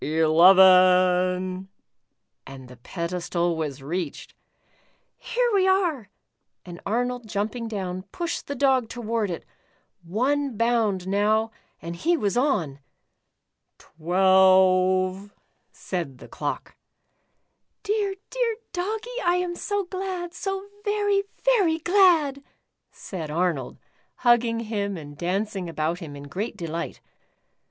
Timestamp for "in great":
26.15-26.57